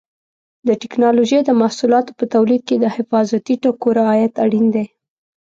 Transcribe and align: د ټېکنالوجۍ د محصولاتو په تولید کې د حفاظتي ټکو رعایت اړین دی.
د 0.67 0.69
ټېکنالوجۍ 0.81 1.39
د 1.45 1.49
محصولاتو 1.61 2.11
په 2.19 2.25
تولید 2.33 2.61
کې 2.67 2.75
د 2.79 2.85
حفاظتي 2.95 3.55
ټکو 3.63 3.87
رعایت 3.99 4.33
اړین 4.45 4.65
دی. 4.75 4.85